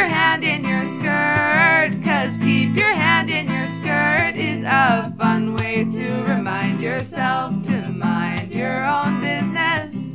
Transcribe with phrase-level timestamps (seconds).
[0.00, 1.90] your hand in your skirt.
[2.02, 7.90] Cause keep your hand in your skirt is a fun way to remind yourself to
[7.90, 10.14] mind your own business.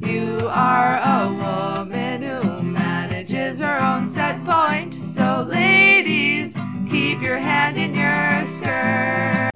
[0.00, 4.92] You are a woman who manages her own set point.
[4.92, 6.56] So, ladies,
[6.90, 9.52] keep your hand in your skirt.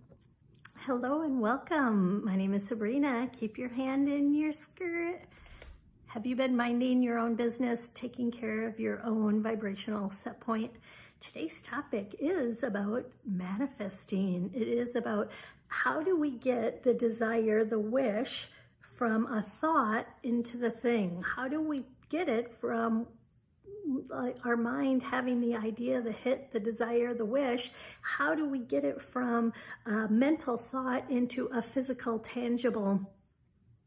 [0.76, 2.24] Hello and welcome.
[2.24, 3.28] My name is Sabrina.
[3.32, 5.22] Keep your hand in your skirt.
[6.16, 10.72] Have you been minding your own business, taking care of your own vibrational set point?
[11.20, 14.50] Today's topic is about manifesting.
[14.55, 15.30] It is about
[15.68, 18.48] how do we get the desire, the wish
[18.80, 21.22] from a thought into the thing?
[21.22, 23.06] How do we get it from
[24.42, 28.86] our mind having the idea, the hit, the desire, the wish, how do we get
[28.86, 29.52] it from
[29.84, 33.06] a mental thought into a physical, tangible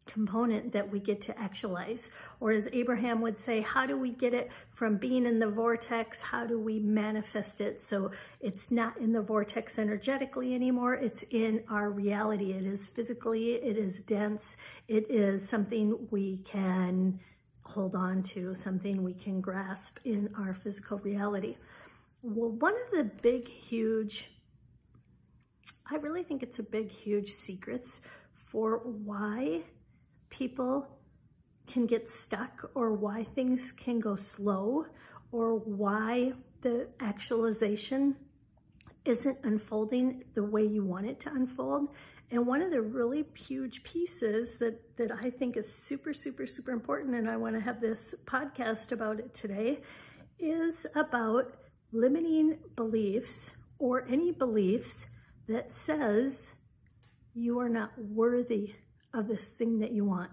[0.09, 2.11] component that we get to actualize?
[2.39, 6.21] Or as Abraham would say, how do we get it from being in the vortex?
[6.21, 10.95] How do we manifest it so it's not in the vortex energetically anymore?
[10.95, 12.51] It's in our reality.
[12.51, 17.19] It is physically, it is dense, it is something we can
[17.63, 21.55] hold on to, something we can grasp in our physical reality.
[22.23, 24.31] Well, one of the big, huge,
[25.89, 28.01] I really think it's a big, huge secrets
[28.33, 29.63] for why
[30.29, 30.87] people
[31.67, 34.85] can get stuck or why things can go slow
[35.31, 38.15] or why the actualization
[39.05, 41.89] isn't unfolding the way you want it to unfold.
[42.31, 46.71] And one of the really huge pieces that, that I think is super, super, super
[46.71, 49.81] important, and I want to have this podcast about it today,
[50.37, 51.53] is about
[51.91, 55.07] limiting beliefs or any beliefs
[55.47, 56.55] that says
[57.33, 58.75] you are not worthy
[59.13, 60.31] of this thing that you want.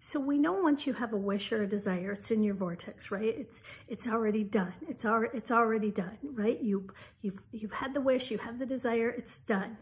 [0.00, 3.10] So we know once you have a wish or a desire, it's in your vortex,
[3.10, 3.34] right?
[3.36, 4.74] It's it's already done.
[4.88, 6.60] It's already it's already done, right?
[6.60, 6.90] You've
[7.22, 9.78] you've you've had the wish, you have the desire, it's done.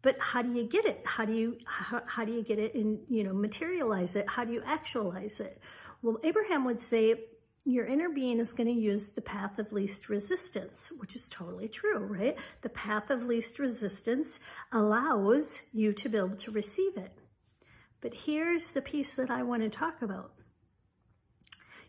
[0.00, 1.02] But how do you get it?
[1.04, 4.28] How do you how, how do you get it and you know materialize it?
[4.28, 5.60] How do you actualize it?
[6.02, 7.26] Well, Abraham would say
[7.64, 11.68] your inner being is going to use the path of least resistance, which is totally
[11.68, 12.38] true, right?
[12.62, 14.40] The path of least resistance
[14.72, 17.12] allows you to be able to receive it.
[18.00, 20.32] But here's the piece that I want to talk about.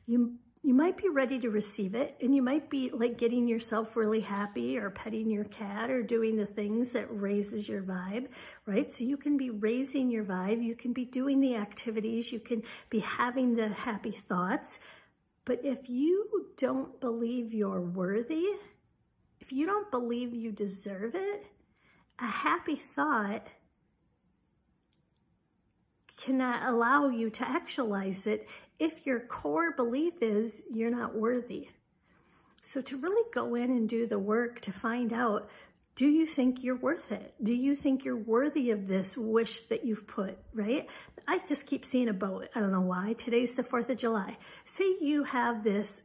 [0.05, 3.95] You you might be ready to receive it and you might be like getting yourself
[3.95, 8.27] really happy or petting your cat or doing the things that raises your vibe,
[8.65, 8.91] right?
[8.91, 12.63] So you can be raising your vibe, you can be doing the activities, you can
[12.89, 14.79] be having the happy thoughts.
[15.45, 18.45] But if you don't believe you're worthy,
[19.39, 21.45] if you don't believe you deserve it,
[22.19, 23.47] a happy thought
[26.19, 28.47] cannot allow you to actualize it
[28.78, 31.69] if your core belief is you're not worthy.
[32.62, 35.50] So to really go in and do the work to find out,
[35.96, 37.34] do you think you're worth it?
[37.41, 40.88] Do you think you're worthy of this wish that you've put, right?
[41.28, 42.47] I just keep seeing a boat.
[42.56, 43.16] I don't know why.
[43.18, 44.38] Today's the 4th of July.
[44.66, 46.03] Say you have this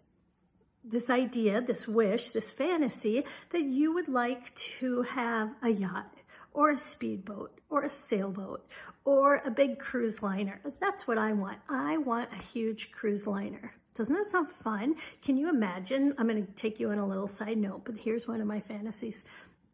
[0.86, 6.12] this idea, this wish, this fantasy that you would like to have a yacht
[6.52, 8.66] or a speedboat or a sailboat
[9.04, 10.60] or a big cruise liner.
[10.80, 11.58] That's what I want.
[11.68, 13.74] I want a huge cruise liner.
[13.94, 14.96] Doesn't that sound fun?
[15.22, 16.14] Can you imagine?
[16.18, 18.60] I'm going to take you on a little side note, but here's one of my
[18.60, 19.24] fantasies.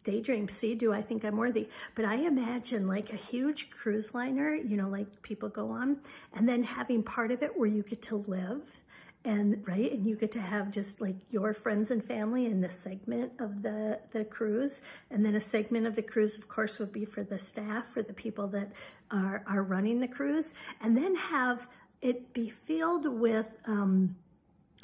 [0.02, 1.68] Daydream, see, do I think I'm worthy?
[1.94, 5.98] But I imagine like a huge cruise liner, you know, like people go on,
[6.34, 8.62] and then having part of it where you get to live
[9.24, 12.70] and right and you get to have just like your friends and family in the
[12.70, 14.80] segment of the the cruise.
[15.10, 18.02] And then a segment of the cruise of course would be for the staff for
[18.02, 18.72] the people that
[19.10, 20.54] are are running the cruise.
[20.80, 21.68] And then have
[22.00, 24.16] it be filled with um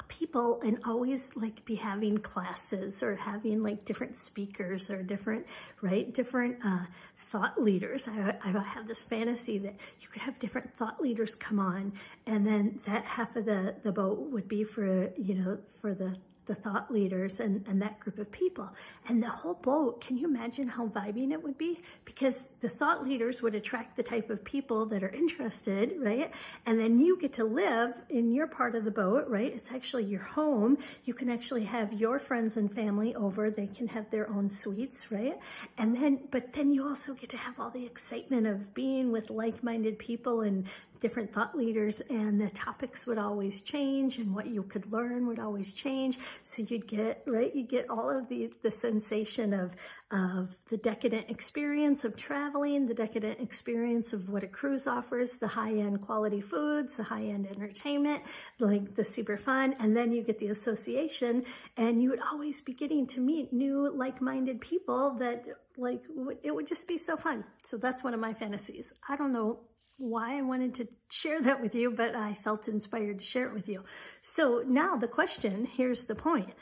[0.07, 5.45] people and always like be having classes or having like different speakers or different,
[5.81, 6.85] right, different uh,
[7.17, 8.07] thought leaders.
[8.07, 11.93] I, I have this fantasy that you could have different thought leaders come on
[12.25, 16.17] and then that half of the, the boat would be for, you know, for the
[16.47, 18.69] the thought leaders and, and that group of people.
[19.07, 21.81] And the whole boat, can you imagine how vibing it would be?
[22.05, 26.31] Because the thought leaders would attract the type of people that are interested, right?
[26.65, 29.53] And then you get to live in your part of the boat, right?
[29.53, 30.77] It's actually your home.
[31.05, 33.51] You can actually have your friends and family over.
[33.51, 35.37] They can have their own suites, right?
[35.77, 39.29] And then, but then you also get to have all the excitement of being with
[39.29, 40.67] like-minded people and
[40.99, 45.39] different thought leaders and the topics would always change and what you could learn would
[45.39, 46.19] always change.
[46.43, 49.75] So you'd get, right, you get all of the, the sensation of,
[50.11, 55.47] of the decadent experience of traveling, the decadent experience of what a cruise offers, the
[55.47, 58.23] high-end quality foods, the high-end entertainment,
[58.59, 59.73] like the super fun.
[59.79, 61.45] And then you get the association
[61.75, 65.45] and you would always be getting to meet new like-minded people that
[65.77, 66.01] like,
[66.43, 67.43] it would just be so fun.
[67.63, 68.93] So that's one of my fantasies.
[69.07, 69.59] I don't know
[69.97, 73.53] why I wanted to share that with you, but I felt inspired to share it
[73.53, 73.83] with you.
[74.21, 76.53] So now the question, here's the point.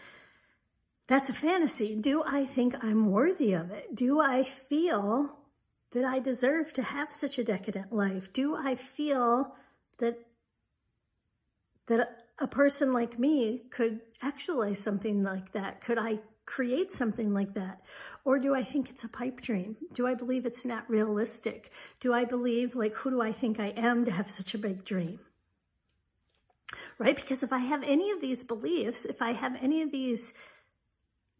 [1.08, 1.96] That's a fantasy.
[1.96, 3.96] Do I think I'm worthy of it?
[3.96, 5.38] Do I feel
[5.92, 8.34] that I deserve to have such a decadent life?
[8.34, 9.56] Do I feel
[10.00, 10.18] that
[11.88, 15.82] that a person like me could actualize something like that?
[15.82, 17.82] Could I create something like that?
[18.24, 19.78] Or do I think it's a pipe dream?
[19.94, 21.72] Do I believe it's not realistic?
[22.00, 24.84] Do I believe, like, who do I think I am to have such a big
[24.86, 25.20] dream?
[26.98, 27.16] Right?
[27.16, 30.34] Because if I have any of these beliefs, if I have any of these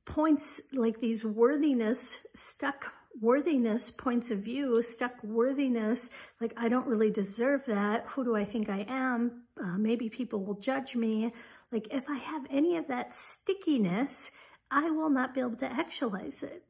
[0.06, 6.10] points, like these worthiness, stuck worthiness points of view, stuck worthiness,
[6.40, 8.06] like I don't really deserve that.
[8.10, 9.44] Who do I think I am?
[9.60, 11.34] Uh, maybe people will judge me.
[11.72, 14.32] Like if I have any of that stickiness,
[14.72, 16.64] I will not be able to actualize it.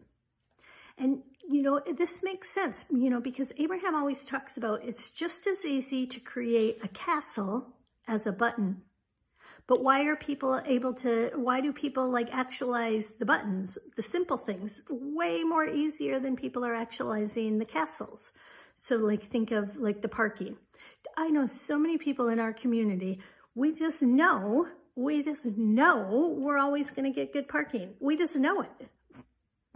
[0.97, 5.45] And, you know, this makes sense, you know, because Abraham always talks about it's just
[5.45, 7.74] as easy to create a castle
[8.07, 8.81] as a button.
[9.68, 14.38] But why are people able to, why do people like actualize the buttons, the simple
[14.38, 18.31] things, way more easier than people are actualizing the castles?
[18.80, 20.57] So like think of like the parking.
[21.18, 23.21] I know so many people in our community,
[23.56, 27.94] we just know we just know we're always going to get good parking.
[28.00, 28.89] We just know it,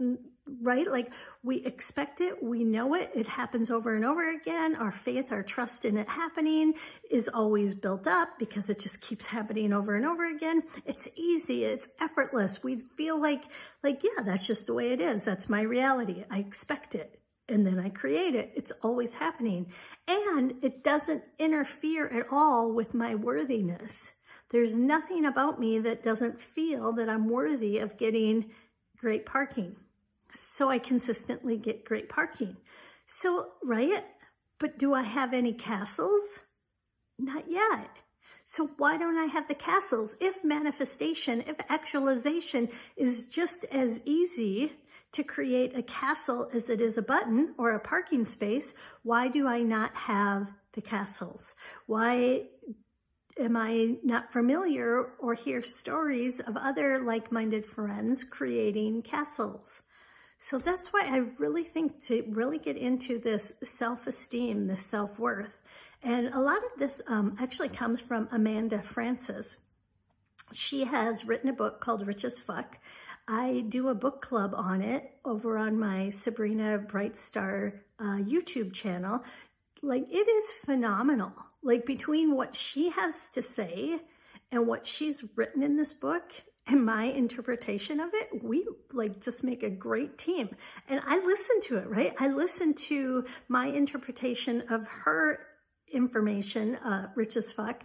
[0.00, 0.16] mm,
[0.62, 0.90] right?
[0.90, 1.12] Like
[1.42, 4.74] we expect it, we know it, it happens over and over again.
[4.76, 6.74] Our faith, our trust in it happening
[7.10, 10.62] is always built up because it just keeps happening over and over again.
[10.86, 12.62] It's easy, it's effortless.
[12.62, 13.44] We feel like,
[13.84, 15.24] like, yeah, that's just the way it is.
[15.24, 16.24] That's my reality.
[16.30, 17.20] I expect it
[17.50, 18.52] and then I create it.
[18.54, 19.72] It's always happening.
[20.08, 24.14] And it doesn't interfere at all with my worthiness.
[24.50, 28.50] There's nothing about me that doesn't feel that I'm worthy of getting
[28.98, 29.76] great parking.
[30.32, 32.56] So I consistently get great parking.
[33.06, 34.04] So, right?
[34.58, 36.40] But do I have any castles?
[37.18, 37.98] Not yet.
[38.44, 40.16] So why don't I have the castles?
[40.20, 44.72] If manifestation, if actualization is just as easy
[45.12, 49.46] to create a castle as it is a button or a parking space, why do
[49.46, 51.54] I not have the castles?
[51.86, 52.46] Why
[53.40, 59.82] am I not familiar or hear stories of other like-minded friends creating castles?
[60.38, 65.56] So that's why I really think to really get into this self-esteem, this self-worth.
[66.02, 69.58] And a lot of this um, actually comes from Amanda Frances.
[70.52, 72.78] She has written a book called Rich as Fuck.
[73.28, 78.72] I do a book club on it over on my Sabrina Bright Star uh, YouTube
[78.72, 79.20] channel.
[79.82, 84.00] Like, it is phenomenal like between what she has to say
[84.50, 86.32] and what she's written in this book
[86.66, 90.50] and my interpretation of it, we like just make a great team.
[90.88, 92.14] And I listen to it, right?
[92.18, 95.40] I listen to my interpretation of her
[95.92, 97.82] information, uh, rich as fuck.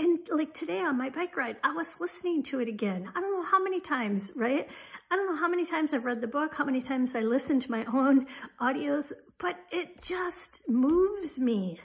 [0.00, 3.12] And like today on my bike ride, I was listening to it again.
[3.14, 4.66] I don't know how many times, right?
[5.10, 7.60] I don't know how many times I've read the book, how many times I listened
[7.62, 8.26] to my own
[8.58, 11.80] audios, but it just moves me.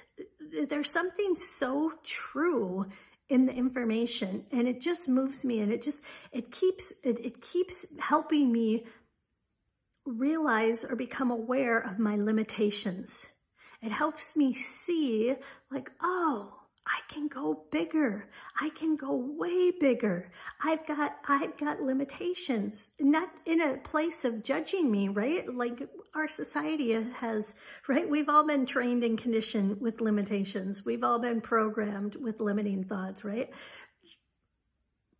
[0.69, 2.85] There's something so true
[3.27, 6.01] in the information and it just moves me and it just,
[6.31, 8.85] it keeps, it, it keeps helping me
[10.05, 13.29] realize or become aware of my limitations.
[13.81, 15.35] It helps me see
[15.69, 18.29] like, oh, I can go bigger.
[18.61, 20.31] I can go way bigger.
[20.63, 25.51] I've got, I've got limitations, not in a place of judging me, right?
[25.53, 27.55] Like our society has,
[27.87, 28.07] right?
[28.07, 30.85] We've all been trained and conditioned with limitations.
[30.85, 33.49] We've all been programmed with limiting thoughts, right?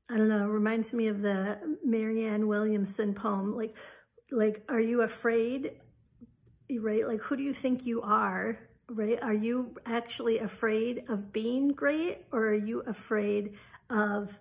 [0.07, 3.75] I don't know, reminds me of the Marianne Williamson poem, like,
[4.31, 5.71] like, are you afraid?
[6.79, 7.07] Right?
[7.07, 8.59] Like, who do you think you are?
[8.89, 9.21] Right?
[9.21, 13.53] Are you actually afraid of being great or are you afraid
[13.89, 14.37] of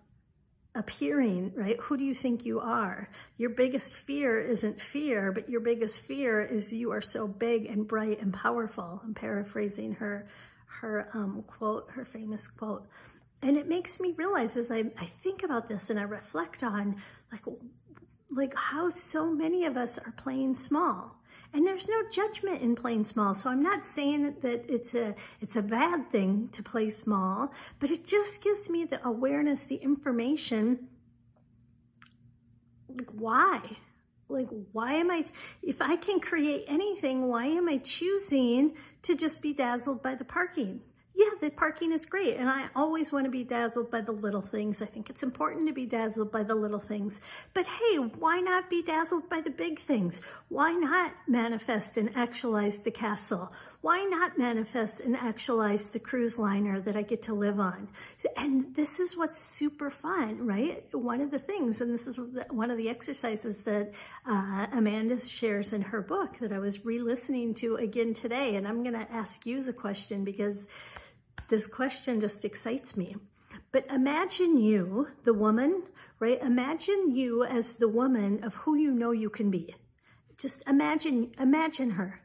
[0.75, 1.79] appearing, right?
[1.83, 3.09] Who do you think you are?
[3.37, 7.87] Your biggest fear isn't fear, but your biggest fear is you are so big and
[7.87, 9.01] bright and powerful.
[9.05, 10.29] I'm paraphrasing her,
[10.67, 12.87] her um, quote, her famous quote.
[13.41, 16.97] And it makes me realize as I, I think about this and I reflect on
[17.31, 17.43] like,
[18.31, 21.21] like how so many of us are playing small
[21.55, 23.33] And there's no judgment in playing small.
[23.33, 27.93] So I'm not saying that it's a it's a bad thing to play small, but
[27.93, 30.89] it just gives me the awareness, the information.
[32.89, 33.61] Like why?
[34.29, 35.27] Like why am I
[35.63, 40.25] if I can create anything, why am I choosing to just be dazzled by the
[40.25, 40.81] parking?
[41.17, 42.37] Yeah, the parking is great.
[42.37, 44.83] And I always want to be dazzled by the little things.
[44.83, 47.21] I think it's important to be dazzled by the little things.
[47.53, 50.21] But hey, why not be dazzled by the big things?
[50.49, 53.53] Why not manifest and actualize the castle?
[53.81, 57.89] Why not manifest and actualize the cruise liner that I get to live on?
[58.37, 60.83] And this is what's super fun, right?
[60.93, 62.19] One of the things, and this is
[62.51, 63.93] one of the exercises that
[64.27, 68.57] uh, Amanda shares in her book that I was re-listening to again today.
[68.57, 70.67] And I'm going to ask you the question because
[71.49, 73.17] this question just excites me.
[73.73, 75.85] But imagine you, the woman,
[76.19, 76.41] right?
[76.43, 79.75] Imagine you as the woman of who you know you can be.
[80.39, 82.21] Just imagine, imagine her.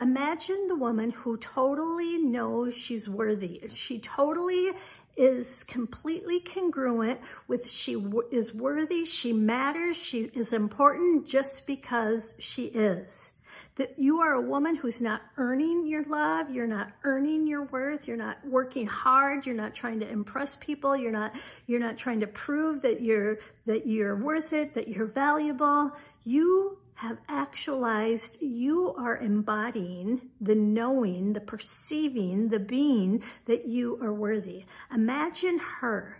[0.00, 3.62] Imagine the woman who totally knows she's worthy.
[3.72, 4.72] She totally
[5.16, 12.64] is completely congruent with she is worthy, she matters, she is important just because she
[12.64, 13.31] is
[13.76, 18.06] that you are a woman who's not earning your love, you're not earning your worth,
[18.06, 21.34] you're not working hard, you're not trying to impress people, you're not
[21.66, 25.90] you're not trying to prove that you're that you're worth it, that you're valuable.
[26.24, 34.14] You have actualized, you are embodying the knowing, the perceiving, the being that you are
[34.14, 34.64] worthy.
[34.94, 36.18] Imagine her.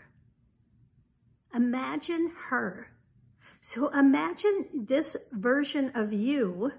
[1.54, 2.88] Imagine her.
[3.60, 6.72] So imagine this version of you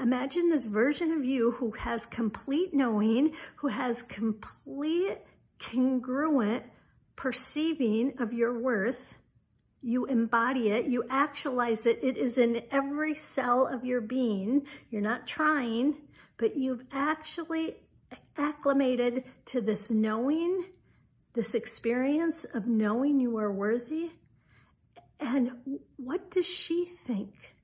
[0.00, 5.18] Imagine this version of you who has complete knowing, who has complete
[5.58, 6.64] congruent
[7.16, 9.18] perceiving of your worth.
[9.82, 11.98] You embody it, you actualize it.
[12.02, 14.66] It is in every cell of your being.
[14.90, 15.96] You're not trying,
[16.36, 17.76] but you've actually
[18.36, 20.64] acclimated to this knowing,
[21.34, 24.10] this experience of knowing you are worthy.
[25.20, 27.57] And what does she think?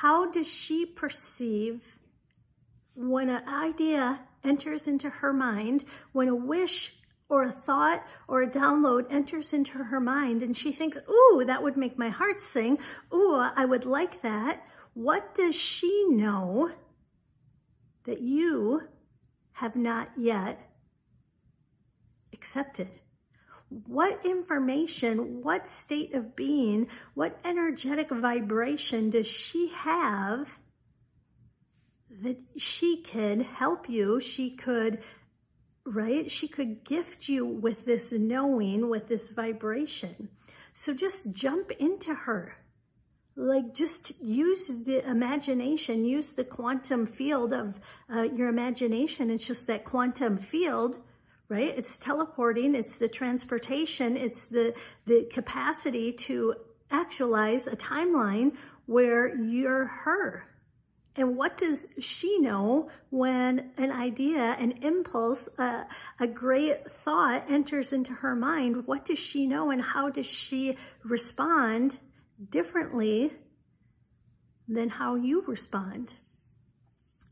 [0.00, 1.98] How does she perceive
[2.94, 6.96] when an idea enters into her mind, when a wish
[7.30, 11.62] or a thought or a download enters into her mind and she thinks, ooh, that
[11.62, 12.78] would make my heart sing.
[13.14, 14.62] Ooh, I would like that.
[14.92, 16.72] What does she know
[18.04, 18.82] that you
[19.52, 20.60] have not yet
[22.34, 23.00] accepted?
[23.86, 30.58] What information, what state of being, what energetic vibration does she have
[32.22, 34.20] that she could help you?
[34.20, 35.02] She could,
[35.84, 36.30] right?
[36.30, 40.30] She could gift you with this knowing, with this vibration.
[40.74, 42.56] So just jump into her.
[43.38, 47.80] Like just use the imagination, use the quantum field of
[48.10, 49.28] uh, your imagination.
[49.28, 50.98] It's just that quantum field
[51.48, 51.72] right?
[51.76, 54.74] It's teleporting, it's the transportation, it's the,
[55.06, 56.54] the capacity to
[56.90, 60.44] actualize a timeline where you're her.
[61.18, 65.84] And what does she know when an idea, an impulse, uh,
[66.20, 68.86] a great thought enters into her mind?
[68.86, 71.98] What does she know and how does she respond
[72.50, 73.32] differently
[74.68, 76.14] than how you respond?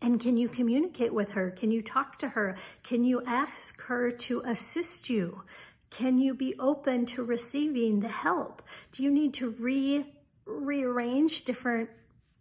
[0.04, 1.50] And can you communicate with her?
[1.50, 2.58] Can you talk to her?
[2.82, 5.44] Can you ask her to assist you?
[5.88, 8.60] Can you be open to receiving the help?
[8.92, 10.04] Do you need to re
[10.44, 11.88] rearrange different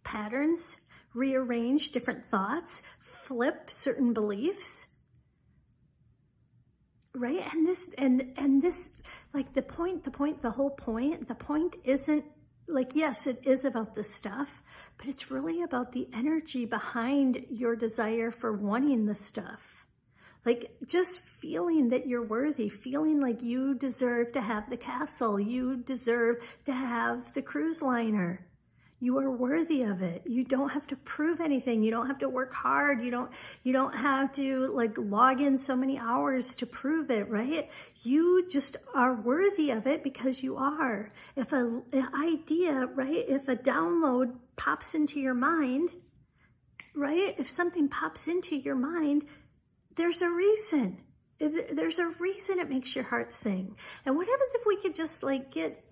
[0.02, 0.76] patterns,
[1.14, 4.88] rearrange different thoughts, flip certain beliefs?
[7.14, 7.50] Right?
[7.50, 8.90] And this and and this
[9.32, 12.26] like the point, the point, the whole point, the point isn't
[12.66, 14.62] like yes, it is about the stuff,
[14.96, 19.86] but it's really about the energy behind your desire for wanting the stuff.
[20.44, 25.76] Like just feeling that you're worthy, feeling like you deserve to have the castle, you
[25.76, 28.46] deserve to have the cruise liner.
[29.00, 30.22] You are worthy of it.
[30.24, 31.82] You don't have to prove anything.
[31.82, 33.02] You don't have to work hard.
[33.02, 33.30] You don't,
[33.62, 37.70] you don't have to like log in so many hours to prove it, right?
[38.04, 41.12] You just are worthy of it because you are.
[41.36, 43.24] If a, an idea, right?
[43.26, 45.90] If a download pops into your mind,
[46.94, 47.34] right?
[47.38, 49.24] If something pops into your mind,
[49.96, 51.00] there's a reason.
[51.38, 53.76] There's a reason it makes your heart sing.
[54.06, 55.82] And what happens if we could just like get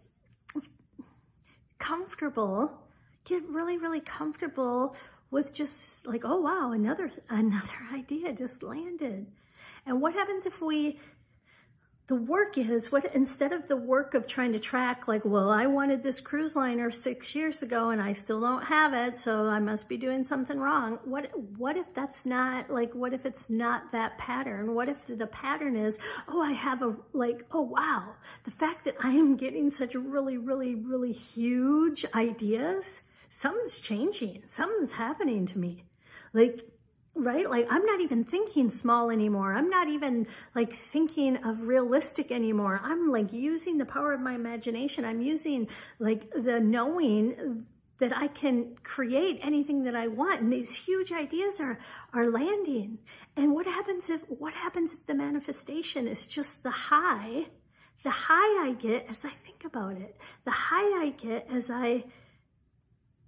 [1.79, 2.83] comfortable
[3.25, 4.97] get really, really comfortable
[5.31, 9.27] with just like, oh wow, another another idea just landed.
[9.87, 11.01] And what happens if we
[12.09, 15.67] the work is what instead of the work of trying to track like well i
[15.67, 19.59] wanted this cruise liner six years ago and i still don't have it so i
[19.59, 20.99] must be doing something wrong.
[21.05, 24.75] What what if that's not like what if it's not that pattern?
[24.75, 28.97] What if the pattern is oh i have a like oh wow the fact that
[29.03, 35.85] i am getting such really really really huge ideas something's changing something's happening to me.
[36.33, 36.67] Like
[37.15, 37.49] right?
[37.49, 39.53] Like I'm not even thinking small anymore.
[39.53, 42.81] I'm not even like thinking of realistic anymore.
[42.83, 45.05] I'm like using the power of my imagination.
[45.05, 47.67] I'm using like the knowing
[48.03, 50.41] that I can create anything that I want.
[50.41, 51.79] And these huge ideas are,
[52.13, 52.99] are landing.
[53.37, 57.47] And what happens if, what happens if the manifestation is just the high,
[58.03, 62.03] the high I get as I think about it, the high I get as I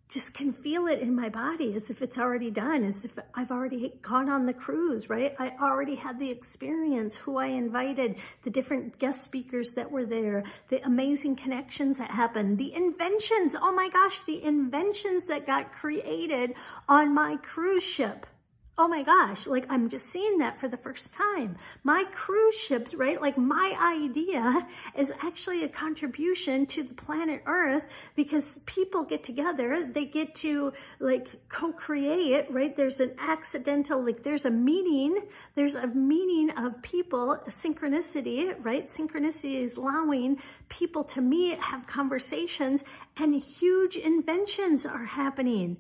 [0.09, 3.51] just can feel it in my body as if it's already done, as if I've
[3.51, 5.35] already gone on the cruise, right?
[5.39, 10.45] I already had the experience, who I invited, the different guest speakers that were there,
[10.69, 13.57] the amazing connections that happened, the inventions.
[13.61, 16.55] Oh my gosh, the inventions that got created
[16.89, 18.27] on my cruise ship
[18.77, 21.57] oh my gosh, like I'm just seeing that for the first time.
[21.85, 23.21] My cruise ships, right?
[23.21, 24.67] Like my idea
[24.97, 27.85] is actually a contribution to the planet Earth
[28.17, 32.77] because people get together, they get to like co-create, right?
[32.77, 35.23] There's an accidental, like there's a meeting,
[35.55, 38.89] there's a meeting of people, synchronicity, right?
[38.89, 40.39] Synchronicity is allowing
[40.69, 42.83] people to meet, have conversations,
[43.17, 45.77] and huge inventions are happening.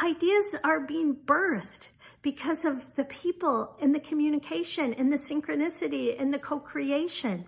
[0.00, 1.88] Ideas are being birthed
[2.22, 7.46] because of the people and the communication and the synchronicity and the co-creation.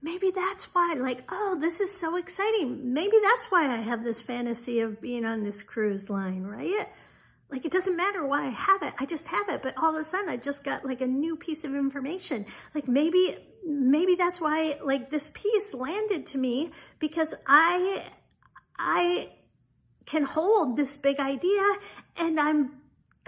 [0.00, 2.92] Maybe that's why, like, oh, this is so exciting.
[2.92, 6.88] Maybe that's why I have this fantasy of being on this cruise line, right?
[7.50, 8.94] Like, it doesn't matter why I have it.
[9.00, 9.62] I just have it.
[9.62, 12.46] But all of a sudden, I just got like a new piece of information.
[12.74, 18.06] Like, maybe, maybe that's why, like, this piece landed to me because I,
[18.78, 19.30] I
[20.06, 21.64] can hold this big idea
[22.16, 22.77] and I'm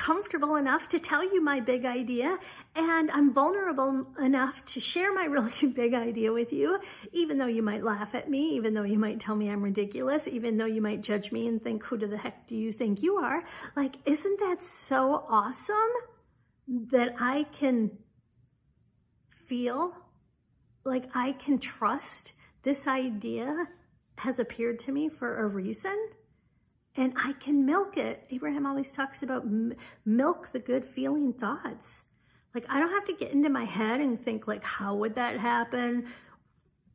[0.01, 2.39] comfortable enough to tell you my big idea
[2.75, 6.81] and I'm vulnerable enough to share my really big idea with you,
[7.13, 10.27] even though you might laugh at me, even though you might tell me I'm ridiculous,
[10.27, 13.17] even though you might judge me and think, who the heck do you think you
[13.17, 13.45] are?
[13.77, 15.93] Like, isn't that so awesome
[16.91, 17.91] that I can
[19.29, 19.93] feel
[20.83, 23.67] like I can trust this idea
[24.17, 25.97] has appeared to me for a reason?
[26.97, 28.27] And I can milk it.
[28.31, 29.47] Abraham always talks about
[30.05, 32.05] milk the good feeling thoughts.
[32.55, 35.39] Like I don't have to get into my head and think like, how would that
[35.39, 36.09] happen?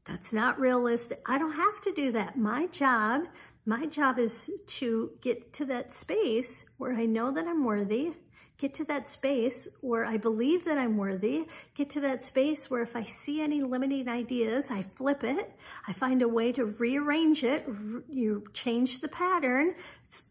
[0.05, 1.21] That's not realistic.
[1.25, 2.38] I don't have to do that.
[2.38, 3.23] My job,
[3.65, 8.13] my job is to get to that space where I know that I'm worthy
[8.57, 12.81] get to that space where I believe that I'm worthy, get to that space where
[12.81, 15.51] if I see any limiting ideas, I flip it,
[15.87, 17.67] I find a way to rearrange it,
[18.09, 19.75] you change the pattern,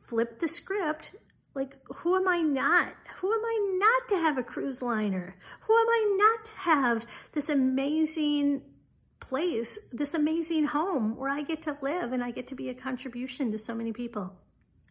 [0.06, 1.12] flip the script.
[1.54, 2.94] Like, who am I not?
[3.18, 5.36] Who am I not to have a cruise liner?
[5.60, 8.62] Who am I not to have this amazing
[9.20, 12.74] place, this amazing home where I get to live and I get to be a
[12.74, 14.34] contribution to so many people?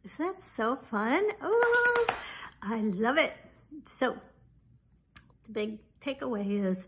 [0.04, 1.24] Isn't that so fun?
[1.42, 2.06] Oh,
[2.66, 3.34] I love it.
[3.86, 4.18] So
[5.46, 6.88] the big takeaway is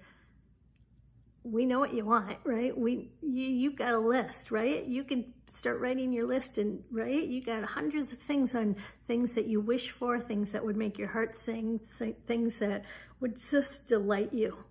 [1.43, 2.75] we know what you want, right?
[2.75, 4.83] We you, you've got a list, right?
[4.85, 9.35] You can start writing your list and right, you got hundreds of things on things
[9.35, 11.79] that you wish for, things that would make your heart sing,
[12.25, 12.85] things that
[13.19, 14.63] would just delight you.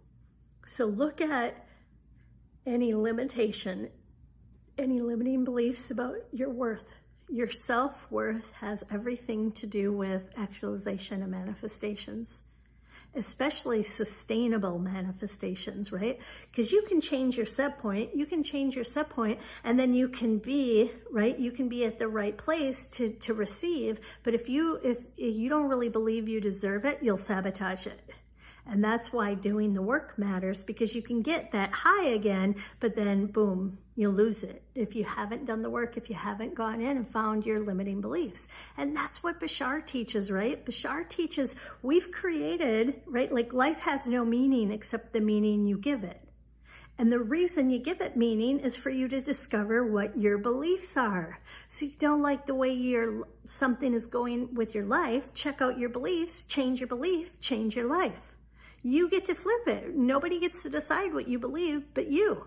[0.67, 1.67] So look at
[2.67, 3.91] any limitation,
[4.79, 6.91] any limiting beliefs about your worth
[7.29, 12.43] your self worth has everything to do with actualization and manifestations,
[13.15, 16.21] especially sustainable manifestations, right?
[16.51, 19.95] Because you can change your set point, you can change your set point, and then
[19.95, 21.39] you can be, right?
[21.39, 24.01] You can be at the right place to, to receive.
[24.23, 28.01] But if you, if, if you don't really believe you deserve it, you'll sabotage it.
[28.67, 32.97] And that's why doing the work matters because you can get that high again, but
[32.97, 36.81] then boom, you'll lose it if you haven't done the work, if you haven't gone
[36.81, 38.49] in and found your limiting beliefs.
[38.79, 40.65] And that's what Bashar teaches, right?
[40.65, 43.33] Bashar teaches we've created, right?
[43.33, 46.21] Like life has no meaning except the meaning you give it.
[46.97, 50.97] And the reason you give it meaning is for you to discover what your beliefs
[50.97, 51.41] are.
[51.69, 55.77] So you don't like the way your something is going with your life, check out
[55.77, 58.34] your beliefs, change your belief, change your life.
[58.87, 59.97] You get to flip it.
[59.97, 62.47] Nobody gets to decide what you believe but you.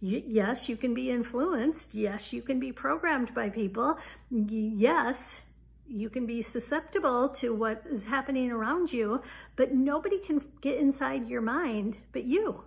[0.00, 1.94] yes, you can be influenced.
[1.94, 3.96] Yes, you can be programmed by people.
[4.28, 5.42] Yes,
[5.86, 9.22] you can be susceptible to what is happening around you,
[9.54, 12.64] but nobody can get inside your mind but you.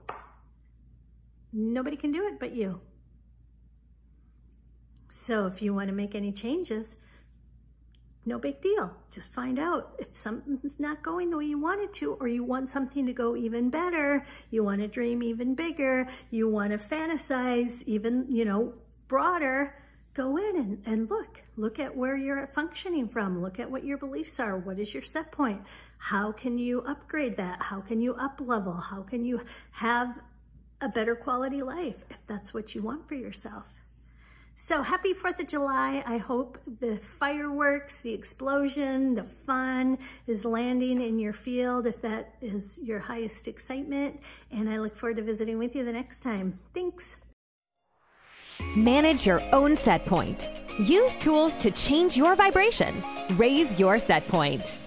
[1.51, 2.79] Nobody can do it but you.
[5.09, 6.95] So if you want to make any changes,
[8.25, 8.95] no big deal.
[9.09, 12.43] Just find out if something's not going the way you want it to, or you
[12.43, 14.25] want something to go even better.
[14.51, 16.07] You want to dream even bigger.
[16.29, 18.73] You want to fantasize even, you know,
[19.07, 19.75] broader.
[20.13, 21.41] Go in and, and look.
[21.55, 23.41] Look at where you're functioning from.
[23.41, 24.57] Look at what your beliefs are.
[24.57, 25.61] What is your set point?
[25.97, 27.61] How can you upgrade that?
[27.61, 28.73] How can you up level?
[28.73, 30.19] How can you have
[30.81, 33.65] a better quality life if that's what you want for yourself?
[34.63, 36.03] So happy 4th of July.
[36.05, 39.97] I hope the fireworks, the explosion, the fun
[40.27, 44.21] is landing in your field if that is your highest excitement.
[44.51, 46.59] And I look forward to visiting with you the next time.
[46.75, 47.17] Thanks.
[48.75, 50.47] Manage your own set point.
[50.79, 53.03] Use tools to change your vibration.
[53.37, 54.77] Raise your set point.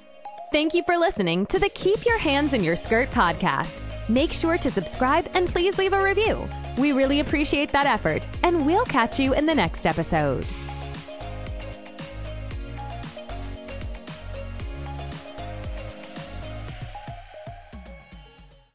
[0.52, 3.80] Thank you for listening to the Keep Your Hands in Your Skirt podcast.
[4.08, 6.46] Make sure to subscribe and please leave a review.
[6.76, 10.46] We really appreciate that effort, and we'll catch you in the next episode.